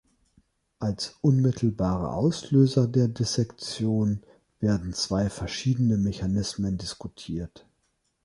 Als 0.79 1.19
unmittelbare 1.21 2.11
Auslöser 2.11 2.87
der 2.87 3.07
Dissektion 3.07 4.23
werden 4.59 4.93
zwei 4.95 5.29
verschiedene 5.29 5.95
Mechanismen 5.97 6.79
diskutiert. 6.79 7.67